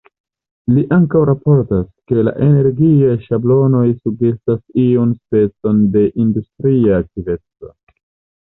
Li 0.75 0.83
ankaŭ 0.95 1.19
raportas, 1.29 1.83
ke 2.11 2.23
la 2.29 2.33
energiaj 2.45 3.11
ŝablonoj 3.27 3.83
sugestas 3.99 4.65
iun 4.87 5.15
specon 5.21 5.85
de 5.97 6.05
industria 6.25 6.99
aktiveco. 7.05 7.75